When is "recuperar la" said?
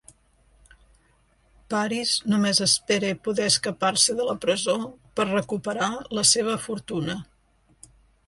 5.29-6.27